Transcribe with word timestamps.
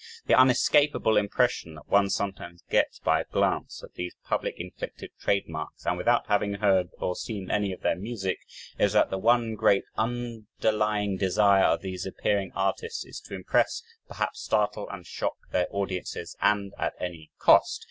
The 0.25 0.33
unescapable 0.33 1.15
impression 1.15 1.75
that 1.75 1.87
one 1.87 2.09
sometimes 2.09 2.63
gets 2.71 2.97
by 2.97 3.21
a 3.21 3.25
glance 3.25 3.83
at 3.83 3.93
these 3.93 4.15
public 4.23 4.55
inflicted 4.57 5.11
trade 5.19 5.47
marks, 5.47 5.85
and 5.85 5.95
without 5.95 6.25
having 6.25 6.55
heard 6.55 6.89
or 6.97 7.15
seen 7.15 7.51
any 7.51 7.71
of 7.71 7.81
their 7.81 7.95
music, 7.95 8.39
is 8.79 8.93
that 8.93 9.11
the 9.11 9.19
one 9.19 9.53
great 9.53 9.83
underlying 9.95 11.17
desire 11.17 11.65
of 11.65 11.81
these 11.83 12.07
appearing 12.07 12.51
artists, 12.55 13.05
is 13.05 13.19
to 13.19 13.35
impress, 13.35 13.83
perhaps 14.07 14.41
startle 14.41 14.89
and 14.89 15.05
shock 15.05 15.35
their 15.51 15.67
audiences 15.69 16.35
and 16.41 16.73
at 16.79 16.93
any 16.99 17.29
cost. 17.37 17.79